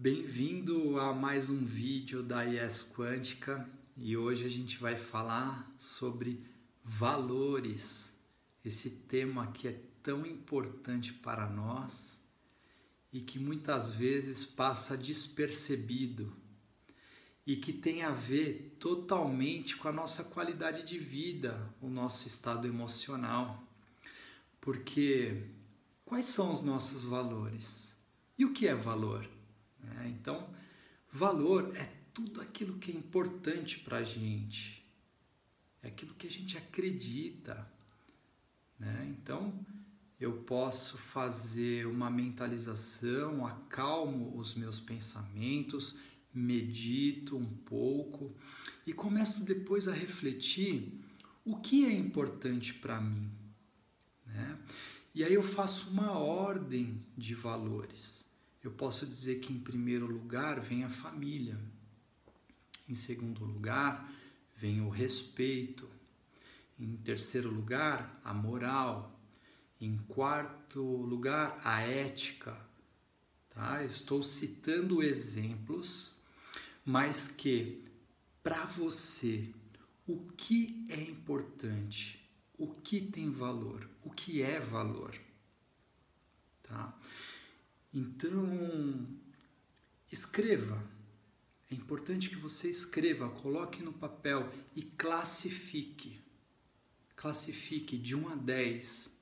Bem-vindo 0.00 1.00
a 1.00 1.12
mais 1.12 1.50
um 1.50 1.64
vídeo 1.64 2.22
da 2.22 2.44
IES 2.44 2.94
Quântica 2.96 3.68
e 3.96 4.16
hoje 4.16 4.44
a 4.44 4.48
gente 4.48 4.78
vai 4.78 4.96
falar 4.96 5.74
sobre 5.76 6.40
valores, 6.84 8.24
esse 8.64 8.90
tema 8.90 9.48
que 9.48 9.66
é 9.66 9.80
tão 10.00 10.24
importante 10.24 11.12
para 11.12 11.50
nós 11.50 12.24
e 13.12 13.20
que 13.20 13.40
muitas 13.40 13.90
vezes 13.90 14.46
passa 14.46 14.96
despercebido 14.96 16.32
e 17.44 17.56
que 17.56 17.72
tem 17.72 18.04
a 18.04 18.12
ver 18.12 18.76
totalmente 18.78 19.76
com 19.76 19.88
a 19.88 19.92
nossa 19.92 20.22
qualidade 20.22 20.84
de 20.84 20.96
vida, 20.96 21.74
o 21.82 21.88
nosso 21.88 22.28
estado 22.28 22.68
emocional. 22.68 23.64
Porque 24.60 25.42
quais 26.04 26.26
são 26.26 26.52
os 26.52 26.62
nossos 26.62 27.02
valores? 27.02 28.00
E 28.38 28.44
o 28.44 28.52
que 28.52 28.68
é 28.68 28.76
valor? 28.76 29.37
Né? 29.82 30.14
Então, 30.18 30.48
valor 31.10 31.72
é 31.76 31.84
tudo 32.12 32.40
aquilo 32.40 32.78
que 32.78 32.90
é 32.90 32.94
importante 32.94 33.78
para 33.78 33.98
a 33.98 34.04
gente, 34.04 34.84
é 35.82 35.88
aquilo 35.88 36.14
que 36.14 36.26
a 36.26 36.30
gente 36.30 36.58
acredita. 36.58 37.70
Né? 38.78 39.06
Então, 39.10 39.64
eu 40.20 40.32
posso 40.42 40.98
fazer 40.98 41.86
uma 41.86 42.10
mentalização, 42.10 43.46
acalmo 43.46 44.36
os 44.36 44.54
meus 44.54 44.80
pensamentos, 44.80 45.96
medito 46.34 47.36
um 47.36 47.46
pouco 47.46 48.34
e 48.86 48.92
começo 48.92 49.44
depois 49.44 49.86
a 49.86 49.92
refletir 49.92 51.00
o 51.44 51.56
que 51.56 51.84
é 51.84 51.92
importante 51.92 52.74
para 52.74 53.00
mim. 53.00 53.30
Né? 54.26 54.58
E 55.14 55.24
aí 55.24 55.34
eu 55.34 55.42
faço 55.42 55.90
uma 55.90 56.12
ordem 56.18 57.04
de 57.16 57.34
valores. 57.34 58.27
Eu 58.68 58.74
posso 58.74 59.06
dizer 59.06 59.36
que 59.36 59.50
em 59.50 59.58
primeiro 59.58 60.04
lugar 60.04 60.60
vem 60.60 60.84
a 60.84 60.90
família, 60.90 61.58
em 62.86 62.94
segundo 62.94 63.42
lugar 63.42 64.12
vem 64.56 64.82
o 64.82 64.90
respeito, 64.90 65.88
em 66.78 66.94
terceiro 66.98 67.50
lugar 67.50 68.20
a 68.22 68.34
moral, 68.34 69.18
em 69.80 69.96
quarto 69.96 70.82
lugar 70.82 71.58
a 71.64 71.80
ética. 71.80 72.60
Tá? 73.48 73.82
Estou 73.82 74.22
citando 74.22 75.02
exemplos, 75.02 76.20
mas 76.84 77.26
que 77.26 77.82
para 78.42 78.66
você 78.66 79.50
o 80.06 80.26
que 80.32 80.84
é 80.90 81.00
importante, 81.00 82.22
o 82.58 82.66
que 82.66 83.00
tem 83.00 83.30
valor, 83.30 83.88
o 84.04 84.10
que 84.10 84.42
é 84.42 84.60
valor. 84.60 85.18
Tá? 86.62 86.94
Então, 87.92 89.06
escreva. 90.10 90.82
É 91.70 91.74
importante 91.74 92.30
que 92.30 92.36
você 92.36 92.70
escreva, 92.70 93.28
coloque 93.28 93.82
no 93.82 93.92
papel 93.92 94.50
e 94.74 94.82
classifique. 94.82 96.18
Classifique 97.14 97.98
de 97.98 98.14
1 98.14 98.28
a 98.28 98.36
10 98.36 99.18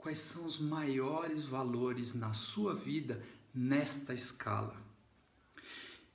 quais 0.00 0.18
são 0.20 0.46
os 0.46 0.58
maiores 0.58 1.44
valores 1.44 2.14
na 2.14 2.32
sua 2.32 2.74
vida 2.74 3.22
nesta 3.54 4.14
escala. 4.14 4.74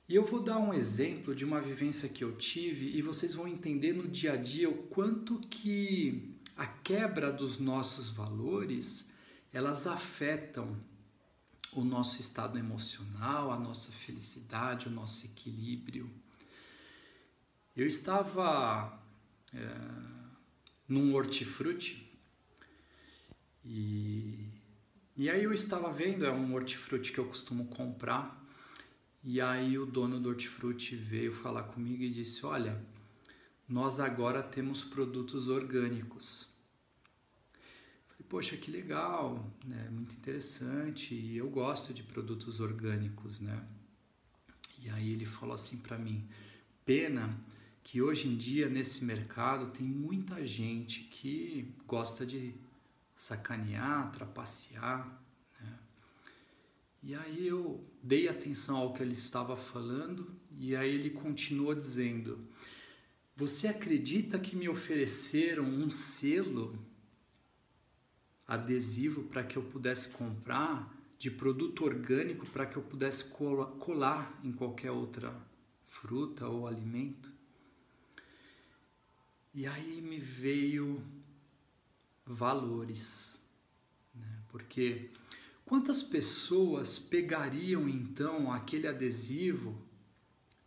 E 0.08 0.14
eu 0.14 0.24
vou 0.24 0.42
dar 0.42 0.58
um 0.58 0.72
exemplo 0.72 1.34
de 1.34 1.44
uma 1.44 1.60
vivência 1.60 2.08
que 2.08 2.22
eu 2.22 2.36
tive 2.36 2.96
e 2.96 3.02
vocês 3.02 3.34
vão 3.34 3.48
entender 3.48 3.92
no 3.92 4.06
dia 4.06 4.34
a 4.34 4.36
dia 4.36 4.68
o 4.68 4.84
quanto 4.84 5.38
que 5.40 6.36
a 6.56 6.66
quebra 6.66 7.30
dos 7.30 7.58
nossos 7.58 8.08
valores 8.08 9.10
elas 9.52 9.86
afetam 9.86 10.76
o 11.80 11.84
nosso 11.84 12.20
estado 12.20 12.58
emocional, 12.58 13.52
a 13.52 13.58
nossa 13.58 13.92
felicidade, 13.92 14.88
o 14.88 14.90
nosso 14.90 15.26
equilíbrio. 15.26 16.10
Eu 17.76 17.86
estava 17.86 18.98
é, 19.52 19.76
num 20.88 21.14
hortifruti 21.14 22.10
e, 23.64 24.48
e 25.16 25.28
aí 25.28 25.44
eu 25.44 25.52
estava 25.52 25.92
vendo, 25.92 26.24
é 26.24 26.32
um 26.32 26.54
hortifruti 26.54 27.12
que 27.12 27.18
eu 27.18 27.26
costumo 27.26 27.66
comprar, 27.66 28.42
e 29.22 29.40
aí 29.40 29.76
o 29.76 29.84
dono 29.84 30.20
do 30.20 30.28
hortifruti 30.28 30.94
veio 30.94 31.32
falar 31.32 31.64
comigo 31.64 32.02
e 32.02 32.10
disse: 32.10 32.46
Olha, 32.46 32.80
nós 33.68 33.98
agora 33.98 34.42
temos 34.42 34.84
produtos 34.84 35.48
orgânicos 35.48 36.55
poxa, 38.28 38.56
que 38.56 38.70
legal, 38.70 39.50
né? 39.64 39.88
muito 39.90 40.14
interessante, 40.14 41.14
e 41.14 41.36
eu 41.36 41.48
gosto 41.48 41.94
de 41.94 42.02
produtos 42.02 42.60
orgânicos, 42.60 43.40
né? 43.40 43.64
E 44.82 44.90
aí 44.90 45.12
ele 45.12 45.24
falou 45.24 45.54
assim 45.54 45.78
para 45.78 45.98
mim, 45.98 46.26
pena 46.84 47.38
que 47.82 48.02
hoje 48.02 48.28
em 48.28 48.36
dia 48.36 48.68
nesse 48.68 49.04
mercado 49.04 49.70
tem 49.70 49.86
muita 49.86 50.44
gente 50.46 51.02
que 51.04 51.72
gosta 51.86 52.26
de 52.26 52.54
sacanear, 53.16 54.10
trapacear, 54.12 55.06
né? 55.60 55.78
E 57.02 57.14
aí 57.14 57.46
eu 57.46 57.84
dei 58.02 58.28
atenção 58.28 58.76
ao 58.76 58.92
que 58.92 59.02
ele 59.02 59.12
estava 59.12 59.56
falando 59.56 60.30
e 60.58 60.74
aí 60.74 60.92
ele 60.92 61.10
continuou 61.10 61.74
dizendo: 61.74 62.38
Você 63.36 63.68
acredita 63.68 64.38
que 64.38 64.56
me 64.56 64.68
ofereceram 64.68 65.64
um 65.64 65.88
selo 65.88 66.76
adesivo 68.46 69.24
para 69.24 69.42
que 69.42 69.56
eu 69.56 69.62
pudesse 69.62 70.08
comprar, 70.10 70.94
de 71.18 71.30
produto 71.30 71.84
orgânico 71.84 72.46
para 72.46 72.66
que 72.66 72.76
eu 72.76 72.82
pudesse 72.82 73.24
colar 73.24 74.38
em 74.44 74.52
qualquer 74.52 74.90
outra 74.90 75.34
fruta 75.86 76.46
ou 76.46 76.66
alimento. 76.66 77.30
E 79.54 79.66
aí 79.66 80.02
me 80.02 80.18
veio 80.18 81.02
valores, 82.26 83.42
né? 84.14 84.42
porque 84.48 85.10
quantas 85.64 86.02
pessoas 86.02 86.98
pegariam 86.98 87.88
então 87.88 88.52
aquele 88.52 88.86
adesivo 88.86 89.80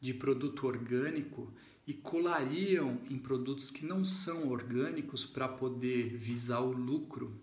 de 0.01 0.13
produto 0.13 0.66
orgânico 0.66 1.53
e 1.85 1.94
colariam 1.94 3.00
em 3.09 3.17
produtos 3.17 3.69
que 3.69 3.85
não 3.85 4.03
são 4.03 4.50
orgânicos 4.50 5.25
para 5.25 5.47
poder 5.47 6.17
visar 6.17 6.61
o 6.61 6.72
lucro? 6.72 7.40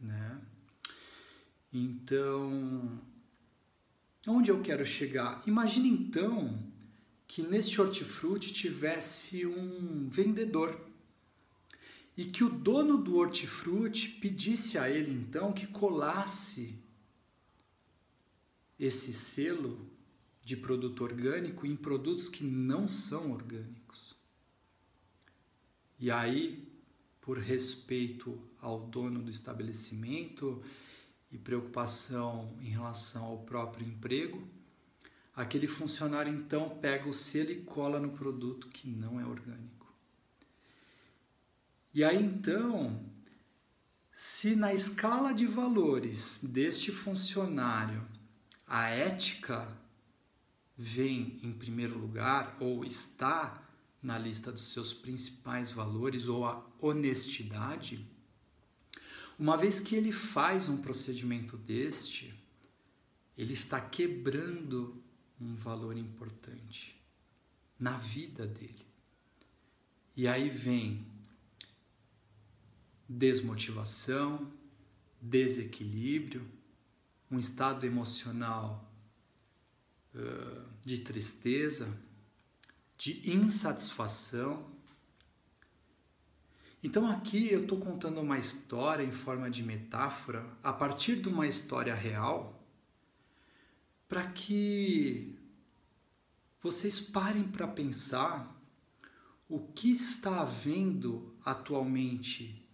Né? 0.00 0.40
Então, 1.72 3.00
onde 4.26 4.50
eu 4.50 4.62
quero 4.62 4.84
chegar? 4.84 5.42
Imagine 5.46 5.88
então 5.88 6.58
que 7.28 7.42
nesse 7.42 7.80
hortifruti 7.80 8.52
tivesse 8.52 9.46
um 9.46 10.08
vendedor 10.08 10.80
e 12.16 12.24
que 12.24 12.42
o 12.42 12.50
dono 12.50 12.98
do 12.98 13.16
hortifruti 13.16 14.08
pedisse 14.08 14.76
a 14.76 14.90
ele 14.90 15.12
então 15.12 15.52
que 15.52 15.66
colasse 15.66 16.76
esse 18.78 19.12
selo 19.12 19.88
de 20.42 20.56
produto 20.56 21.04
orgânico 21.04 21.66
em 21.66 21.76
produtos 21.76 22.28
que 22.28 22.42
não 22.42 22.88
são 22.88 23.30
orgânicos. 23.30 24.16
E 25.98 26.10
aí 26.10 26.69
por 27.30 27.38
respeito 27.38 28.36
ao 28.60 28.88
dono 28.88 29.22
do 29.22 29.30
estabelecimento 29.30 30.60
e 31.30 31.38
preocupação 31.38 32.58
em 32.60 32.70
relação 32.70 33.24
ao 33.24 33.38
próprio 33.44 33.86
emprego, 33.86 34.42
aquele 35.32 35.68
funcionário 35.68 36.34
então 36.34 36.70
pega 36.80 37.08
o 37.08 37.14
selo 37.14 37.52
e 37.52 37.62
cola 37.62 38.00
no 38.00 38.10
produto 38.10 38.66
que 38.66 38.88
não 38.88 39.20
é 39.20 39.24
orgânico. 39.24 39.94
E 41.94 42.02
aí 42.02 42.20
então, 42.20 43.00
se 44.12 44.56
na 44.56 44.74
escala 44.74 45.32
de 45.32 45.46
valores 45.46 46.42
deste 46.42 46.90
funcionário 46.90 48.04
a 48.66 48.88
ética 48.88 49.68
vem 50.76 51.38
em 51.44 51.52
primeiro 51.52 51.96
lugar 51.96 52.56
ou 52.58 52.84
está 52.84 53.69
na 54.02 54.18
lista 54.18 54.50
dos 54.50 54.72
seus 54.72 54.94
principais 54.94 55.70
valores 55.70 56.26
ou 56.26 56.46
a 56.46 56.66
honestidade, 56.80 58.06
uma 59.38 59.56
vez 59.56 59.80
que 59.80 59.94
ele 59.94 60.12
faz 60.12 60.68
um 60.68 60.76
procedimento 60.76 61.56
deste, 61.56 62.34
ele 63.36 63.52
está 63.52 63.80
quebrando 63.80 65.02
um 65.40 65.54
valor 65.54 65.96
importante 65.96 66.94
na 67.78 67.96
vida 67.96 68.46
dele. 68.46 68.86
E 70.14 70.28
aí 70.28 70.50
vem 70.50 71.06
desmotivação, 73.08 74.52
desequilíbrio, 75.20 76.46
um 77.30 77.38
estado 77.38 77.86
emocional 77.86 78.92
uh, 80.14 80.68
de 80.84 80.98
tristeza, 80.98 81.98
de 83.00 83.30
insatisfação. 83.30 84.70
Então 86.82 87.10
aqui 87.10 87.50
eu 87.50 87.62
estou 87.62 87.80
contando 87.80 88.20
uma 88.20 88.38
história 88.38 89.02
em 89.02 89.10
forma 89.10 89.50
de 89.50 89.62
metáfora, 89.62 90.46
a 90.62 90.70
partir 90.70 91.16
de 91.16 91.30
uma 91.30 91.46
história 91.46 91.94
real, 91.94 92.62
para 94.06 94.30
que 94.30 95.34
vocês 96.60 97.00
parem 97.00 97.44
para 97.44 97.66
pensar 97.66 98.54
o 99.48 99.60
que 99.72 99.90
está 99.90 100.42
havendo 100.42 101.34
atualmente 101.42 102.68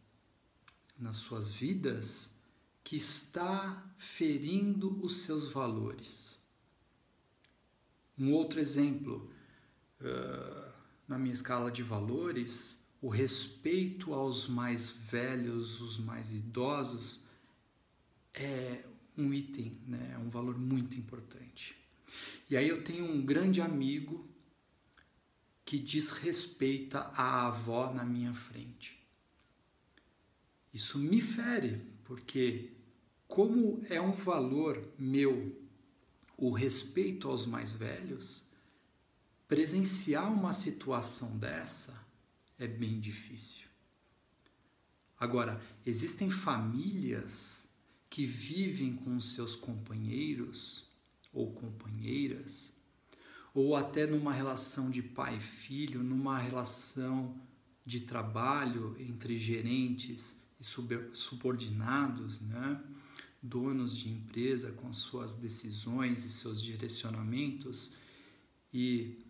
nas 0.98 1.18
suas 1.18 1.52
vidas 1.52 2.42
que 2.82 2.96
está 2.96 3.94
ferindo 3.96 5.00
os 5.04 5.18
seus 5.18 5.52
valores. 5.52 6.44
Um 8.18 8.32
outro 8.32 8.58
exemplo, 8.58 9.30
uh, 10.00 10.72
na 11.06 11.18
minha 11.18 11.32
escala 11.32 11.70
de 11.70 11.82
valores, 11.82 12.84
o 13.00 13.08
respeito 13.08 14.12
aos 14.14 14.48
mais 14.48 14.88
velhos, 14.88 15.80
os 15.80 15.98
mais 15.98 16.34
idosos, 16.34 17.24
é 18.34 18.84
um 19.16 19.32
item, 19.32 19.78
né? 19.86 20.12
é 20.14 20.18
um 20.18 20.28
valor 20.28 20.58
muito 20.58 20.98
importante. 20.98 21.76
E 22.48 22.56
aí 22.56 22.68
eu 22.68 22.82
tenho 22.82 23.04
um 23.04 23.24
grande 23.24 23.60
amigo 23.60 24.28
que 25.64 25.78
desrespeita 25.78 27.00
a 27.14 27.46
avó 27.46 27.92
na 27.92 28.04
minha 28.04 28.32
frente. 28.32 28.96
Isso 30.72 30.98
me 30.98 31.20
fere, 31.20 31.80
porque 32.04 32.72
como 33.26 33.80
é 33.88 34.00
um 34.00 34.12
valor 34.12 34.92
meu 34.98 35.60
o 36.36 36.50
respeito 36.50 37.28
aos 37.28 37.46
mais 37.46 37.72
velhos, 37.72 38.45
presenciar 39.48 40.32
uma 40.32 40.52
situação 40.52 41.38
dessa 41.38 42.04
é 42.58 42.66
bem 42.66 42.98
difícil. 42.98 43.66
Agora, 45.18 45.60
existem 45.84 46.30
famílias 46.30 47.68
que 48.10 48.26
vivem 48.26 48.96
com 48.96 49.18
seus 49.20 49.54
companheiros 49.54 50.88
ou 51.32 51.52
companheiras, 51.52 52.74
ou 53.54 53.76
até 53.76 54.06
numa 54.06 54.32
relação 54.32 54.90
de 54.90 55.02
pai 55.02 55.36
e 55.36 55.40
filho, 55.40 56.02
numa 56.02 56.38
relação 56.38 57.38
de 57.84 58.00
trabalho 58.00 58.96
entre 58.98 59.38
gerentes 59.38 60.46
e 60.60 60.64
subordinados, 61.12 62.40
né? 62.40 62.82
donos 63.42 63.96
de 63.96 64.10
empresa 64.10 64.72
com 64.72 64.92
suas 64.92 65.36
decisões 65.36 66.24
e 66.24 66.30
seus 66.30 66.60
direcionamentos 66.60 67.94
e, 68.72 69.24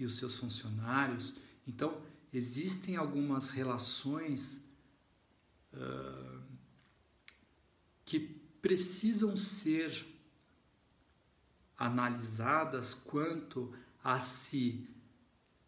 e 0.00 0.06
os 0.06 0.16
seus 0.16 0.34
funcionários. 0.34 1.38
Então, 1.66 2.02
existem 2.32 2.96
algumas 2.96 3.50
relações 3.50 4.66
uh, 5.74 6.42
que 8.04 8.18
precisam 8.18 9.36
ser 9.36 10.06
analisadas 11.76 12.94
quanto 12.94 13.72
a 14.02 14.18
se 14.18 14.88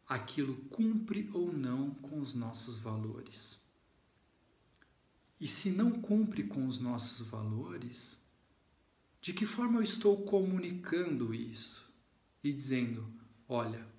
aquilo 0.07 0.57
cumpre 0.65 1.31
ou 1.33 1.53
não 1.53 1.91
com 1.95 2.19
os 2.19 2.35
nossos 2.35 2.81
valores. 2.81 3.61
E 5.39 5.47
se 5.47 5.71
não 5.71 5.91
cumpre 5.91 6.45
com 6.45 6.67
os 6.67 6.79
nossos 6.79 7.27
valores, 7.27 8.23
de 9.21 9.33
que 9.33 9.45
forma 9.45 9.79
eu 9.79 9.83
estou 9.83 10.25
comunicando 10.25 11.35
isso 11.35 11.93
e 12.43 12.53
dizendo: 12.53 13.07
olha, 13.49 13.92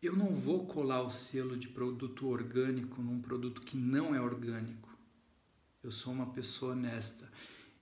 eu 0.00 0.14
não 0.14 0.32
vou 0.32 0.66
colar 0.66 1.02
o 1.02 1.10
selo 1.10 1.56
de 1.56 1.68
produto 1.68 2.28
orgânico 2.28 3.02
num 3.02 3.20
produto 3.20 3.60
que 3.60 3.76
não 3.76 4.14
é 4.14 4.20
orgânico. 4.20 4.96
Eu 5.82 5.90
sou 5.90 6.12
uma 6.12 6.32
pessoa 6.32 6.72
honesta. 6.72 7.30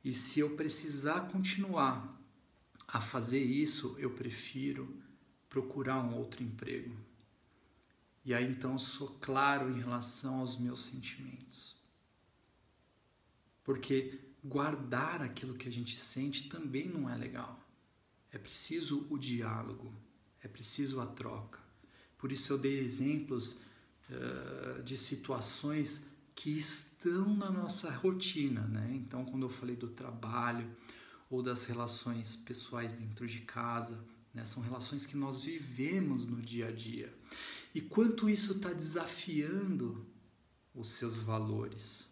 E 0.02 0.14
se 0.14 0.40
eu 0.40 0.56
precisar 0.56 1.28
continuar 1.32 2.18
a 2.88 3.00
fazer 3.00 3.42
isso, 3.42 3.96
eu 3.98 4.10
prefiro 4.10 5.02
procurar 5.48 5.98
um 5.98 6.14
outro 6.14 6.42
emprego. 6.42 6.96
E 8.24 8.32
aí 8.32 8.46
então 8.50 8.78
sou 8.78 9.08
claro 9.20 9.70
em 9.70 9.78
relação 9.78 10.40
aos 10.40 10.58
meus 10.58 10.80
sentimentos. 10.80 11.76
Porque 13.62 14.18
guardar 14.42 15.20
aquilo 15.20 15.56
que 15.56 15.68
a 15.68 15.72
gente 15.72 15.98
sente 15.98 16.48
também 16.48 16.88
não 16.88 17.10
é 17.10 17.16
legal. 17.16 17.60
É 18.32 18.38
preciso 18.38 19.06
o 19.10 19.18
diálogo, 19.18 19.92
é 20.40 20.48
preciso 20.48 21.00
a 21.00 21.06
troca. 21.06 21.65
Por 22.26 22.32
isso 22.32 22.52
eu 22.52 22.58
dei 22.58 22.80
exemplos 22.80 23.62
uh, 24.10 24.82
de 24.82 24.98
situações 24.98 26.06
que 26.34 26.50
estão 26.50 27.36
na 27.36 27.52
nossa 27.52 27.88
rotina, 27.88 28.62
né? 28.62 28.90
Então, 28.96 29.24
quando 29.24 29.44
eu 29.44 29.48
falei 29.48 29.76
do 29.76 29.86
trabalho 29.86 30.68
ou 31.30 31.40
das 31.40 31.62
relações 31.66 32.34
pessoais 32.34 32.92
dentro 32.94 33.28
de 33.28 33.42
casa, 33.42 34.04
né? 34.34 34.44
São 34.44 34.60
relações 34.60 35.06
que 35.06 35.16
nós 35.16 35.40
vivemos 35.40 36.26
no 36.26 36.42
dia 36.42 36.66
a 36.66 36.72
dia. 36.72 37.16
E 37.72 37.80
quanto 37.80 38.28
isso 38.28 38.54
está 38.54 38.72
desafiando 38.72 40.04
os 40.74 40.90
seus 40.90 41.16
valores. 41.16 42.08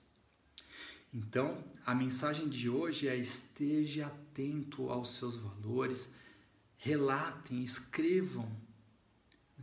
Então, 1.13 1.65
a 1.85 1.93
mensagem 1.93 2.49
de 2.49 2.71
hoje 2.71 3.09
é: 3.09 3.17
esteja 3.17 4.07
atento 4.07 4.91
aos 4.91 5.17
seus 5.17 5.37
valores, 5.37 6.09
relatem, 6.77 7.65
escrevam, 7.65 8.49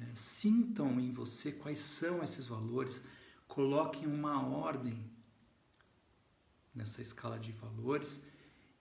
né? 0.01 0.12
sintam 0.15 1.00
em 1.00 1.13
você 1.13 1.51
quais 1.51 1.80
são 1.80 2.24
esses 2.24 2.45
valores, 2.45 3.03
coloquem 3.48 4.07
uma 4.07 4.42
ordem 4.48 5.00
nessa 6.74 7.01
escala 7.01 7.38
de 7.38 7.51
valores 7.51 8.24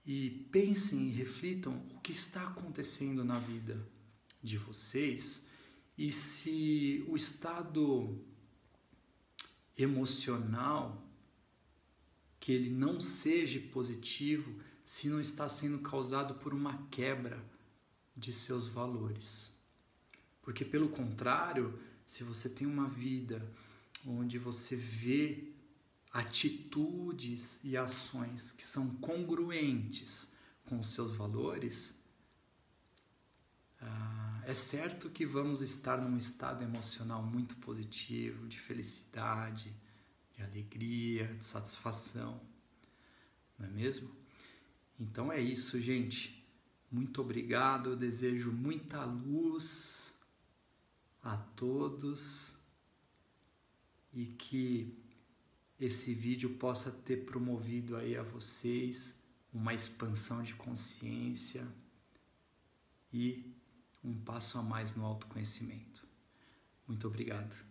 e 0.07 0.31
pensem 0.51 1.09
e 1.09 1.13
reflitam 1.13 1.77
o 1.95 2.01
que 2.01 2.13
está 2.13 2.49
acontecendo 2.49 3.23
na 3.23 3.39
vida 3.39 3.87
de 4.43 4.57
vocês 4.57 5.47
e 5.99 6.11
se 6.11 7.05
o 7.07 7.17
estado 7.17 8.25
emocional 9.77 11.07
que 12.39 12.53
ele 12.53 12.71
não 12.71 12.99
seja 12.99 13.61
positivo 13.73 14.59
se 14.83 15.11
não 15.11 15.21
está 15.21 15.47
sendo 15.49 15.81
causado 15.81 16.37
por 16.37 16.55
uma 16.55 16.87
quebra 16.89 17.45
de 18.17 18.33
seus 18.33 18.67
valores. 18.67 19.60
Porque 20.51 20.65
pelo 20.65 20.89
contrário, 20.89 21.79
se 22.05 22.25
você 22.25 22.49
tem 22.49 22.67
uma 22.67 22.89
vida 22.89 23.41
onde 24.05 24.37
você 24.37 24.75
vê 24.75 25.53
atitudes 26.13 27.61
e 27.63 27.77
ações 27.77 28.51
que 28.51 28.67
são 28.67 28.97
congruentes 28.97 30.33
com 30.65 30.77
os 30.77 30.89
seus 30.89 31.13
valores, 31.13 32.03
ah, 33.81 34.43
é 34.45 34.53
certo 34.53 35.09
que 35.09 35.25
vamos 35.25 35.63
estar 35.63 35.99
num 35.99 36.17
estado 36.17 36.65
emocional 36.65 37.23
muito 37.23 37.55
positivo, 37.59 38.49
de 38.49 38.59
felicidade, 38.59 39.73
de 40.35 40.43
alegria, 40.43 41.33
de 41.35 41.45
satisfação, 41.45 42.41
não 43.57 43.69
é 43.69 43.71
mesmo? 43.71 44.11
Então 44.99 45.31
é 45.31 45.41
isso, 45.41 45.81
gente. 45.81 46.45
Muito 46.91 47.21
obrigado. 47.21 47.91
Eu 47.91 47.97
desejo 47.97 48.51
muita 48.51 49.05
luz 49.05 50.10
a 51.23 51.37
todos 51.37 52.57
e 54.13 54.27
que 54.27 54.97
esse 55.79 56.15
vídeo 56.15 56.57
possa 56.57 56.91
ter 56.91 57.25
promovido 57.25 57.97
aí 57.97 58.17
a 58.17 58.23
vocês 58.23 59.23
uma 59.53 59.75
expansão 59.75 60.43
de 60.43 60.55
consciência 60.55 61.67
e 63.13 63.55
um 64.03 64.15
passo 64.21 64.59
a 64.59 64.63
mais 64.63 64.95
no 64.95 65.05
autoconhecimento. 65.05 66.07
Muito 66.87 67.07
obrigado. 67.07 67.70